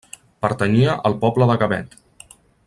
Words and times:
Pertanyia 0.45 0.95
al 1.09 1.17
poble 1.27 1.49
de 1.53 1.59
Gavet. 1.65 1.95